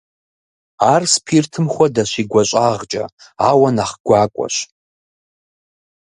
Ар 0.93 1.03
спиртым 1.13 1.65
хуэдэщ 1.73 2.11
и 2.21 2.23
гуащӀагъкӀэ, 2.31 3.03
ауэ 3.49 3.69
нэхъ 3.75 3.95
гуакӀуэщ. 4.05 4.55